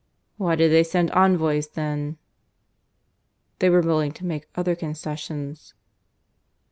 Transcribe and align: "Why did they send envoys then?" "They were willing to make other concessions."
"Why 0.37 0.55
did 0.55 0.71
they 0.71 0.83
send 0.83 1.11
envoys 1.11 1.67
then?" 1.67 2.17
"They 3.59 3.69
were 3.69 3.81
willing 3.81 4.13
to 4.13 4.25
make 4.25 4.47
other 4.55 4.73
concessions." 4.75 5.75